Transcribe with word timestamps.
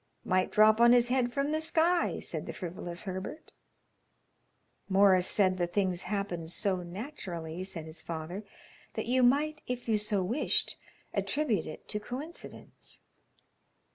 "Might 0.25 0.49
drop 0.51 0.81
on 0.81 0.93
his 0.93 1.09
head 1.09 1.31
from 1.31 1.51
the 1.51 1.61
sky," 1.61 2.17
said 2.17 2.47
the 2.47 2.53
frivolous 2.53 3.03
Herbert. 3.03 3.51
"Morris 4.89 5.27
said 5.27 5.59
the 5.59 5.67
things 5.67 6.01
happened 6.09 6.49
so 6.49 6.77
naturally," 6.77 7.63
said 7.63 7.85
his 7.85 8.01
father, 8.01 8.43
"that 8.95 9.05
you 9.05 9.21
might 9.21 9.61
if 9.67 9.87
you 9.87 9.99
so 9.99 10.23
wished 10.23 10.75
attribute 11.13 11.67
it 11.67 11.87
to 11.89 11.99
coincidence." 11.99 13.01